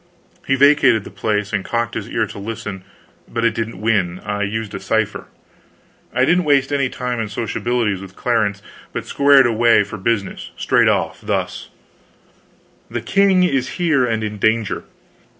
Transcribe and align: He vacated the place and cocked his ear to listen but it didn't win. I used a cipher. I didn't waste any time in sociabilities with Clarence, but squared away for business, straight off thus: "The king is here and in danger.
He 0.47 0.55
vacated 0.55 1.03
the 1.03 1.11
place 1.11 1.53
and 1.53 1.63
cocked 1.63 1.93
his 1.93 2.09
ear 2.09 2.25
to 2.25 2.39
listen 2.39 2.83
but 3.27 3.45
it 3.45 3.53
didn't 3.53 3.79
win. 3.79 4.19
I 4.21 4.41
used 4.41 4.73
a 4.73 4.79
cipher. 4.79 5.27
I 6.11 6.25
didn't 6.25 6.43
waste 6.45 6.73
any 6.73 6.89
time 6.89 7.19
in 7.19 7.27
sociabilities 7.27 8.01
with 8.01 8.15
Clarence, 8.15 8.63
but 8.93 9.05
squared 9.05 9.45
away 9.45 9.83
for 9.83 9.97
business, 9.97 10.49
straight 10.57 10.87
off 10.87 11.21
thus: 11.21 11.69
"The 12.89 13.01
king 13.01 13.43
is 13.43 13.73
here 13.77 14.03
and 14.03 14.23
in 14.23 14.39
danger. 14.39 14.85